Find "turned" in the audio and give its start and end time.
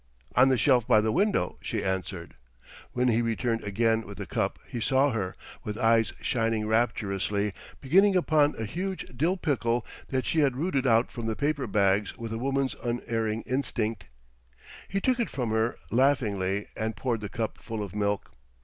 3.35-3.63